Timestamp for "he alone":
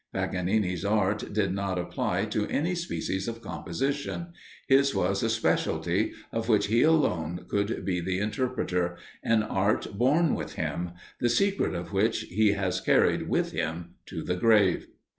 6.65-7.45